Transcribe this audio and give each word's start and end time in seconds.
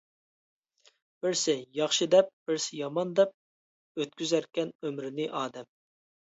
بىرسى 1.25 1.55
«ياخشى» 1.81 2.07
دەپ، 2.15 2.33
بىرسى 2.49 2.81
«يامان» 2.81 3.13
دەپ، 3.21 3.37
ئۆتكۈزەركەن 4.03 4.77
ئۆمرىنى 4.83 5.33
ئادەم. 5.45 5.73